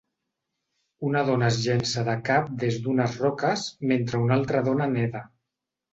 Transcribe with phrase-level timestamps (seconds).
[1.09, 5.27] Una dona es llença de cap des d'unes roques mentre una altra dona neda.